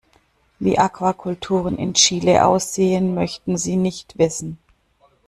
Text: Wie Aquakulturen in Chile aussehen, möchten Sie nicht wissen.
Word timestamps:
Wie 0.57 0.79
Aquakulturen 0.79 1.77
in 1.77 1.93
Chile 1.93 2.43
aussehen, 2.43 3.13
möchten 3.13 3.55
Sie 3.55 3.75
nicht 3.75 4.17
wissen. 4.17 4.57